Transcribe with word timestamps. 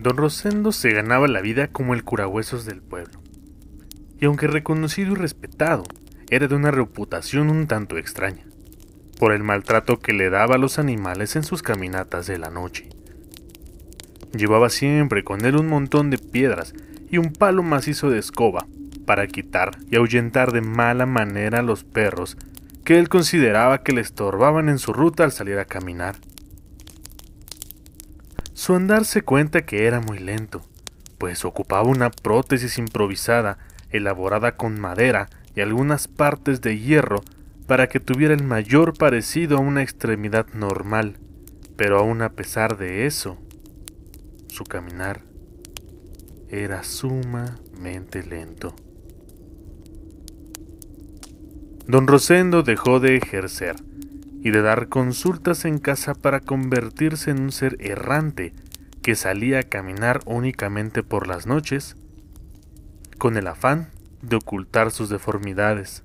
Don 0.00 0.16
Rosendo 0.16 0.70
se 0.70 0.92
ganaba 0.92 1.26
la 1.26 1.40
vida 1.40 1.66
como 1.66 1.92
el 1.92 2.04
curahuesos 2.04 2.64
del 2.64 2.82
pueblo. 2.82 3.20
Y 4.20 4.26
aunque 4.26 4.46
reconocido 4.46 5.12
y 5.12 5.16
respetado, 5.16 5.82
era 6.30 6.46
de 6.46 6.54
una 6.54 6.70
reputación 6.70 7.50
un 7.50 7.66
tanto 7.66 7.98
extraña, 7.98 8.44
por 9.18 9.32
el 9.32 9.42
maltrato 9.42 9.98
que 9.98 10.12
le 10.12 10.30
daba 10.30 10.54
a 10.54 10.58
los 10.58 10.78
animales 10.78 11.34
en 11.34 11.42
sus 11.42 11.62
caminatas 11.62 12.28
de 12.28 12.38
la 12.38 12.48
noche. 12.48 12.88
Llevaba 14.32 14.68
siempre 14.70 15.24
con 15.24 15.44
él 15.44 15.56
un 15.56 15.66
montón 15.66 16.10
de 16.10 16.18
piedras 16.18 16.74
y 17.10 17.18
un 17.18 17.32
palo 17.32 17.64
macizo 17.64 18.08
de 18.08 18.20
escoba 18.20 18.66
para 19.04 19.26
quitar 19.26 19.78
y 19.90 19.96
ahuyentar 19.96 20.52
de 20.52 20.60
mala 20.60 21.06
manera 21.06 21.58
a 21.58 21.62
los 21.62 21.82
perros 21.82 22.36
que 22.84 23.00
él 23.00 23.08
consideraba 23.08 23.82
que 23.82 23.92
le 23.92 24.02
estorbaban 24.02 24.68
en 24.68 24.78
su 24.78 24.92
ruta 24.92 25.24
al 25.24 25.32
salir 25.32 25.58
a 25.58 25.64
caminar. 25.64 26.14
Su 28.68 28.74
andar 28.74 29.06
se 29.06 29.22
cuenta 29.22 29.64
que 29.64 29.86
era 29.86 29.98
muy 29.98 30.18
lento, 30.18 30.60
pues 31.16 31.46
ocupaba 31.46 31.88
una 31.88 32.10
prótesis 32.10 32.76
improvisada 32.76 33.56
elaborada 33.88 34.56
con 34.56 34.78
madera 34.78 35.30
y 35.54 35.62
algunas 35.62 36.06
partes 36.06 36.60
de 36.60 36.78
hierro 36.78 37.22
para 37.66 37.88
que 37.88 37.98
tuviera 37.98 38.34
el 38.34 38.44
mayor 38.44 38.92
parecido 38.92 39.56
a 39.56 39.60
una 39.62 39.82
extremidad 39.82 40.48
normal, 40.52 41.16
pero 41.78 41.98
aún 41.98 42.20
a 42.20 42.32
pesar 42.32 42.76
de 42.76 43.06
eso, 43.06 43.38
su 44.48 44.64
caminar 44.64 45.22
era 46.50 46.84
sumamente 46.84 48.22
lento. 48.22 48.76
Don 51.86 52.06
Rosendo 52.06 52.62
dejó 52.62 53.00
de 53.00 53.16
ejercer 53.16 53.76
y 54.42 54.50
de 54.50 54.62
dar 54.62 54.88
consultas 54.88 55.64
en 55.64 55.78
casa 55.78 56.14
para 56.14 56.40
convertirse 56.40 57.30
en 57.30 57.40
un 57.40 57.52
ser 57.52 57.76
errante 57.80 58.54
que 59.02 59.14
salía 59.14 59.60
a 59.60 59.62
caminar 59.64 60.20
únicamente 60.26 61.02
por 61.02 61.26
las 61.26 61.46
noches, 61.46 61.96
con 63.18 63.36
el 63.36 63.46
afán 63.46 63.90
de 64.22 64.36
ocultar 64.36 64.90
sus 64.90 65.08
deformidades 65.08 66.04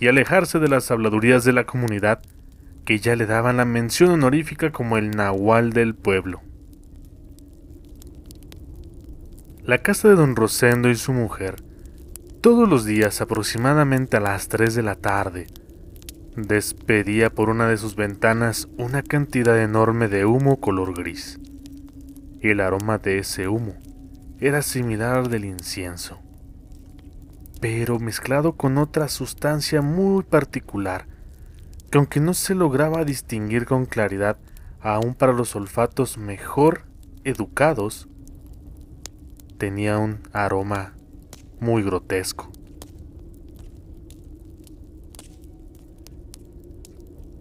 y 0.00 0.08
alejarse 0.08 0.58
de 0.58 0.68
las 0.68 0.90
habladurías 0.90 1.44
de 1.44 1.52
la 1.52 1.64
comunidad 1.64 2.20
que 2.84 2.98
ya 2.98 3.16
le 3.16 3.26
daban 3.26 3.56
la 3.56 3.64
mención 3.64 4.10
honorífica 4.10 4.72
como 4.72 4.96
el 4.96 5.10
nahual 5.10 5.72
del 5.72 5.94
pueblo. 5.94 6.40
La 9.62 9.78
casa 9.78 10.08
de 10.08 10.14
don 10.14 10.36
Rosendo 10.36 10.88
y 10.88 10.96
su 10.96 11.12
mujer, 11.12 11.62
todos 12.40 12.68
los 12.68 12.84
días 12.86 13.20
aproximadamente 13.20 14.16
a 14.16 14.20
las 14.20 14.48
3 14.48 14.74
de 14.74 14.82
la 14.82 14.94
tarde, 14.94 15.48
despedía 16.46 17.30
por 17.30 17.50
una 17.50 17.68
de 17.68 17.76
sus 17.76 17.96
ventanas 17.96 18.68
una 18.78 19.02
cantidad 19.02 19.60
enorme 19.60 20.08
de 20.08 20.24
humo 20.24 20.60
color 20.60 20.94
gris. 20.94 21.40
El 22.40 22.60
aroma 22.60 22.98
de 22.98 23.18
ese 23.18 23.48
humo 23.48 23.74
era 24.38 24.62
similar 24.62 25.16
al 25.16 25.30
del 25.30 25.44
incienso, 25.44 26.20
pero 27.60 27.98
mezclado 27.98 28.52
con 28.52 28.78
otra 28.78 29.08
sustancia 29.08 29.82
muy 29.82 30.22
particular, 30.22 31.06
que 31.90 31.98
aunque 31.98 32.20
no 32.20 32.34
se 32.34 32.54
lograba 32.54 33.04
distinguir 33.04 33.66
con 33.66 33.86
claridad, 33.86 34.38
aún 34.80 35.14
para 35.14 35.32
los 35.32 35.56
olfatos 35.56 36.18
mejor 36.18 36.82
educados, 37.24 38.08
tenía 39.58 39.98
un 39.98 40.20
aroma 40.32 40.94
muy 41.58 41.82
grotesco. 41.82 42.52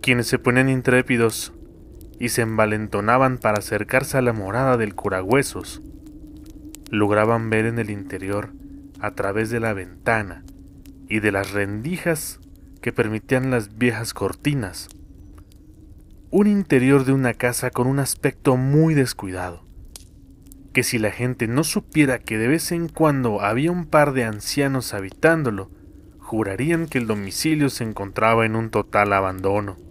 Quienes 0.08 0.28
se 0.28 0.40
ponían 0.40 0.70
intrépidos 0.70 1.52
y 2.18 2.30
se 2.30 2.42
envalentonaban 2.42 3.40
para 3.40 3.58
acercarse 3.58 4.18
a 4.18 4.22
la 4.22 4.32
morada 4.32 4.78
del 4.78 4.96
curagüesos, 4.96 5.82
lograban 6.90 7.50
ver 7.50 7.66
en 7.66 7.78
el 7.78 7.90
interior, 7.90 8.54
a 9.02 9.12
través 9.16 9.50
de 9.50 9.60
la 9.60 9.74
ventana 9.74 10.46
y 11.10 11.20
de 11.20 11.34
las 11.34 11.52
rendijas 11.52 12.40
que 12.82 12.94
permitían 12.94 13.52
las 13.52 13.78
viejas 13.78 14.14
cortinas, 14.14 14.88
un 16.32 16.48
interior 16.48 17.04
de 17.04 17.12
una 17.12 17.34
casa 17.34 17.70
con 17.70 17.86
un 17.86 18.00
aspecto 18.00 18.56
muy 18.56 18.94
descuidado, 18.94 19.66
que 20.72 20.84
si 20.84 21.00
la 21.00 21.12
gente 21.12 21.50
no 21.50 21.66
supiera 21.66 22.20
que 22.20 22.38
de 22.38 22.48
vez 22.48 22.72
en 22.72 22.88
cuando 22.88 23.42
había 23.42 23.74
un 23.74 23.86
par 23.86 24.14
de 24.14 24.24
ancianos 24.24 24.94
habitándolo, 24.94 25.70
jurarían 26.20 26.88
que 26.88 26.98
el 26.98 27.08
domicilio 27.08 27.70
se 27.70 27.84
encontraba 27.84 28.46
en 28.46 28.56
un 28.56 28.70
total 28.70 29.12
abandono. 29.12 29.86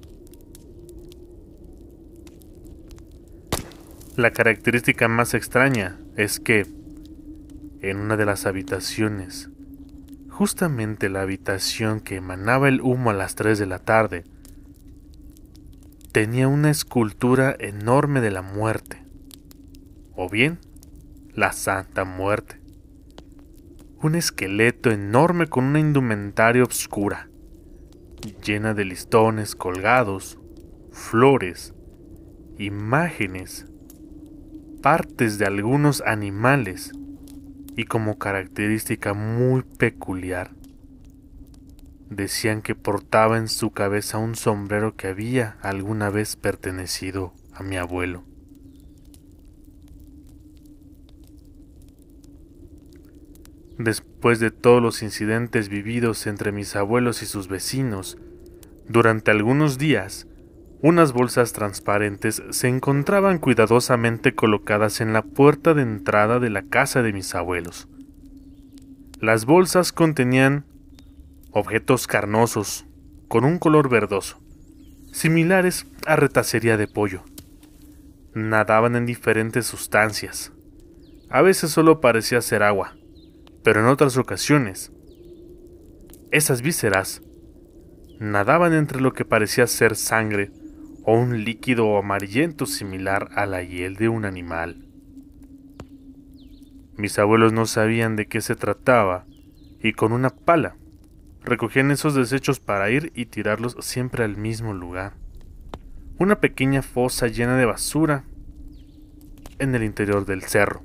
La 4.16 4.30
característica 4.30 5.08
más 5.08 5.34
extraña 5.34 5.98
es 6.16 6.40
que, 6.40 6.66
en 7.82 7.98
una 7.98 8.16
de 8.16 8.24
las 8.24 8.46
habitaciones, 8.46 9.50
justamente 10.30 11.10
la 11.10 11.20
habitación 11.20 12.00
que 12.00 12.16
emanaba 12.16 12.68
el 12.68 12.80
humo 12.80 13.10
a 13.10 13.12
las 13.12 13.34
3 13.34 13.58
de 13.58 13.66
la 13.66 13.78
tarde, 13.78 14.24
tenía 16.12 16.48
una 16.48 16.70
escultura 16.70 17.54
enorme 17.58 18.22
de 18.22 18.30
la 18.30 18.40
muerte, 18.40 19.04
o 20.14 20.30
bien 20.30 20.60
la 21.34 21.52
Santa 21.52 22.06
Muerte. 22.06 22.58
Un 24.02 24.14
esqueleto 24.14 24.90
enorme 24.90 25.46
con 25.46 25.64
una 25.64 25.78
indumentaria 25.78 26.62
oscura, 26.62 27.28
llena 28.42 28.72
de 28.72 28.86
listones 28.86 29.54
colgados, 29.54 30.38
flores, 30.90 31.74
imágenes 32.56 33.66
partes 34.86 35.36
de 35.38 35.46
algunos 35.46 36.00
animales 36.06 36.92
y 37.76 37.86
como 37.86 38.20
característica 38.20 39.14
muy 39.14 39.62
peculiar. 39.62 40.52
Decían 42.08 42.62
que 42.62 42.76
portaba 42.76 43.36
en 43.36 43.48
su 43.48 43.72
cabeza 43.72 44.18
un 44.18 44.36
sombrero 44.36 44.94
que 44.94 45.08
había 45.08 45.56
alguna 45.60 46.10
vez 46.10 46.36
pertenecido 46.36 47.34
a 47.52 47.64
mi 47.64 47.76
abuelo. 47.76 48.22
Después 53.78 54.38
de 54.38 54.52
todos 54.52 54.80
los 54.80 55.02
incidentes 55.02 55.68
vividos 55.68 56.28
entre 56.28 56.52
mis 56.52 56.76
abuelos 56.76 57.24
y 57.24 57.26
sus 57.26 57.48
vecinos, 57.48 58.18
durante 58.88 59.32
algunos 59.32 59.78
días 59.78 60.28
unas 60.82 61.12
bolsas 61.12 61.52
transparentes 61.52 62.42
se 62.50 62.68
encontraban 62.68 63.38
cuidadosamente 63.38 64.34
colocadas 64.34 65.00
en 65.00 65.12
la 65.12 65.22
puerta 65.22 65.72
de 65.72 65.82
entrada 65.82 66.38
de 66.38 66.50
la 66.50 66.62
casa 66.62 67.02
de 67.02 67.12
mis 67.12 67.34
abuelos. 67.34 67.88
Las 69.20 69.46
bolsas 69.46 69.92
contenían 69.92 70.66
objetos 71.50 72.06
carnosos, 72.06 72.84
con 73.28 73.44
un 73.44 73.58
color 73.58 73.88
verdoso, 73.88 74.38
similares 75.12 75.86
a 76.06 76.16
retacería 76.16 76.76
de 76.76 76.86
pollo. 76.86 77.22
Nadaban 78.34 78.94
en 78.94 79.06
diferentes 79.06 79.66
sustancias. 79.66 80.52
A 81.30 81.40
veces 81.40 81.70
solo 81.70 82.02
parecía 82.02 82.42
ser 82.42 82.62
agua, 82.62 82.94
pero 83.64 83.80
en 83.80 83.86
otras 83.86 84.18
ocasiones, 84.18 84.92
esas 86.30 86.60
vísceras 86.60 87.22
nadaban 88.20 88.74
entre 88.74 89.00
lo 89.00 89.14
que 89.14 89.24
parecía 89.24 89.66
ser 89.66 89.96
sangre 89.96 90.50
o 91.08 91.12
un 91.14 91.44
líquido 91.44 91.96
amarillento 91.98 92.66
similar 92.66 93.28
a 93.36 93.46
la 93.46 93.62
hiel 93.62 93.94
de 93.94 94.08
un 94.08 94.24
animal. 94.24 94.88
Mis 96.96 97.16
abuelos 97.20 97.52
no 97.52 97.64
sabían 97.66 98.16
de 98.16 98.26
qué 98.26 98.40
se 98.40 98.56
trataba 98.56 99.24
y 99.80 99.92
con 99.92 100.12
una 100.12 100.30
pala 100.30 100.74
recogían 101.44 101.92
esos 101.92 102.16
desechos 102.16 102.58
para 102.58 102.90
ir 102.90 103.12
y 103.14 103.26
tirarlos 103.26 103.76
siempre 103.80 104.24
al 104.24 104.36
mismo 104.36 104.74
lugar. 104.74 105.14
Una 106.18 106.40
pequeña 106.40 106.82
fosa 106.82 107.28
llena 107.28 107.56
de 107.56 107.66
basura 107.66 108.24
en 109.60 109.76
el 109.76 109.84
interior 109.84 110.26
del 110.26 110.42
cerro. 110.42 110.82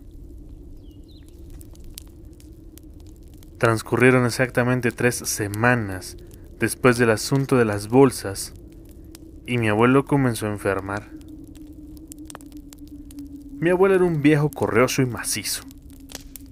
Transcurrieron 3.58 4.28
exactamente 4.28 4.92
tres 4.92 5.16
semanas 5.16 6.16
después 6.60 7.00
del 7.00 7.10
asunto 7.10 7.58
de 7.58 7.66
las 7.66 7.88
bolsas 7.88 8.54
y 9.46 9.58
mi 9.58 9.70
abuelo 9.70 10.06
comenzó 10.06 10.48
a 10.48 10.52
enfermar. 10.52 11.10
Mi 13.60 13.70
abuelo 13.70 13.96
era 13.96 14.04
un 14.06 14.22
viejo 14.22 14.50
correoso 14.50 15.02
y 15.02 15.06
macizo, 15.06 15.64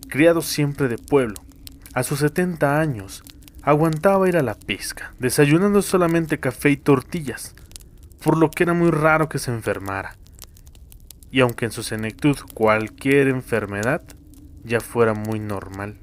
criado 0.07 0.41
siempre 0.41 0.87
de 0.87 0.97
pueblo. 0.97 1.35
A 1.93 2.03
sus 2.03 2.19
70 2.19 2.79
años, 2.79 3.23
aguantaba 3.63 4.29
ir 4.29 4.37
a 4.37 4.43
la 4.43 4.53
pesca, 4.53 5.13
desayunando 5.19 5.81
solamente 5.81 6.39
café 6.39 6.69
y 6.69 6.77
tortillas, 6.77 7.55
por 8.23 8.37
lo 8.37 8.51
que 8.51 8.63
era 8.63 8.73
muy 8.73 8.91
raro 8.91 9.29
que 9.29 9.39
se 9.39 9.51
enfermara. 9.51 10.17
Y 11.31 11.41
aunque 11.41 11.65
en 11.65 11.71
su 11.71 11.83
senectud 11.83 12.37
cualquier 12.53 13.27
enfermedad 13.27 14.03
ya 14.63 14.79
fuera 14.79 15.13
muy 15.13 15.39
normal. 15.39 15.97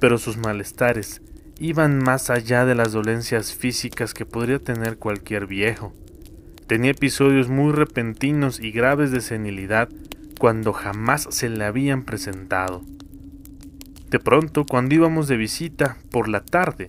Pero 0.00 0.18
sus 0.18 0.36
malestares 0.36 1.22
iban 1.58 1.98
más 1.98 2.30
allá 2.30 2.64
de 2.64 2.74
las 2.74 2.92
dolencias 2.92 3.54
físicas 3.54 4.14
que 4.14 4.26
podría 4.26 4.58
tener 4.58 4.98
cualquier 4.98 5.46
viejo. 5.46 5.92
Tenía 6.66 6.92
episodios 6.92 7.48
muy 7.48 7.72
repentinos 7.72 8.58
y 8.60 8.72
graves 8.72 9.10
de 9.10 9.20
senilidad 9.20 9.88
cuando 10.38 10.72
jamás 10.72 11.28
se 11.30 11.48
le 11.48 11.64
habían 11.64 12.02
presentado. 12.02 12.82
De 14.08 14.18
pronto, 14.18 14.64
cuando 14.64 14.94
íbamos 14.94 15.28
de 15.28 15.36
visita 15.36 15.98
por 16.10 16.28
la 16.28 16.44
tarde, 16.44 16.86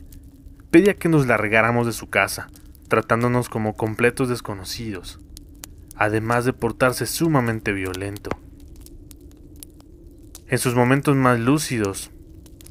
pedía 0.72 0.96
que 0.96 1.10
nos 1.10 1.28
largáramos 1.28 1.86
de 1.86 1.94
su 1.94 2.10
casa, 2.10 2.50
tratándonos 2.88 3.50
como 3.50 3.76
completos 3.76 4.30
desconocidos, 4.30 5.20
además 5.96 6.46
de 6.46 6.54
portarse 6.54 7.06
sumamente 7.06 7.72
violento. 7.72 8.30
En 10.48 10.58
sus 10.58 10.76
momentos 10.76 11.16
más 11.16 11.40
lúcidos, 11.40 12.12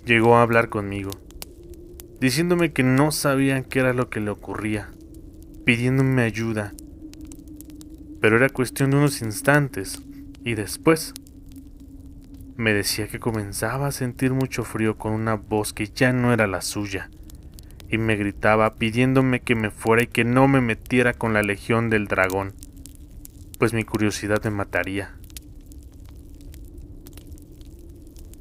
llegó 0.05 0.37
a 0.37 0.43
hablar 0.43 0.69
conmigo, 0.69 1.11
diciéndome 2.25 2.73
que 2.73 2.83
no 2.83 3.11
sabían 3.11 3.65
qué 3.65 3.81
era 3.81 3.93
lo 3.93 4.09
que 4.09 4.19
le 4.19 4.31
ocurría, 4.31 4.89
pidiéndome 5.67 6.23
ayuda, 6.23 6.73
pero 8.19 8.37
era 8.37 8.49
cuestión 8.49 8.91
de 8.91 8.97
unos 8.97 9.21
instantes, 9.21 10.01
y 10.43 10.55
después 10.55 11.13
me 12.57 12.73
decía 12.73 13.09
que 13.09 13.21
comenzaba 13.21 13.89
a 13.89 13.93
sentir 13.93 14.33
mucho 14.33 14.65
frío 14.65 14.97
con 14.97 15.13
una 15.13 15.35
voz 15.35 15.75
que 15.75 15.87
ya 15.87 16.15
no 16.15 16.33
era 16.33 16.47
la 16.47 16.63
suya, 16.63 17.11
y 17.91 17.99
me 17.99 18.17
gritaba 18.17 18.77
pidiéndome 18.77 19.41
que 19.41 19.55
me 19.55 19.71
fuera 19.71 20.05
y 20.05 20.07
que 20.07 20.25
no 20.25 20.49
me 20.49 20.63
metiera 20.63 21.13
con 21.13 21.35
la 21.35 21.43
legión 21.43 21.91
del 21.91 22.07
dragón, 22.07 22.55
pues 23.59 23.75
mi 23.75 23.85
curiosidad 23.85 24.43
me 24.45 24.51
mataría. 24.51 25.15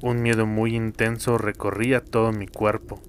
Un 0.00 0.22
miedo 0.22 0.46
muy 0.46 0.74
intenso 0.74 1.36
recorría 1.36 2.02
todo 2.02 2.32
mi 2.32 2.46
cuerpo, 2.46 3.02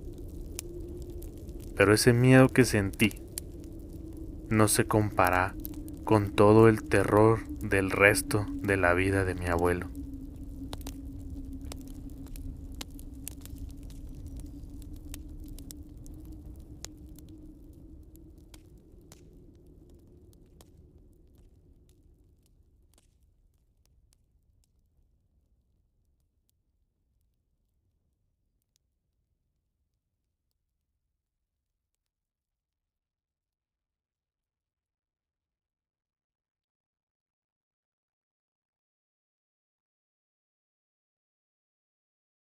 pero 1.75 1.93
ese 1.93 2.13
miedo 2.13 2.49
que 2.49 2.65
sentí 2.65 3.21
no 4.49 4.67
se 4.67 4.85
compara 4.85 5.55
con 6.03 6.31
todo 6.31 6.69
el 6.69 6.83
terror 6.83 7.47
del 7.59 7.91
resto 7.91 8.45
de 8.49 8.77
la 8.77 8.93
vida 8.93 9.25
de 9.25 9.35
mi 9.35 9.47
abuelo. 9.47 9.89